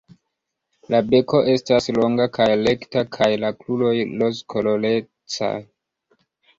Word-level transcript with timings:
La 0.93 1.01
beko 1.11 1.41
estas 1.55 1.91
longa 1.99 2.27
kaj 2.39 2.49
rekta 2.63 3.05
kaj 3.19 3.31
la 3.45 3.55
kruroj 3.63 3.95
rozkolorecaj. 4.25 5.57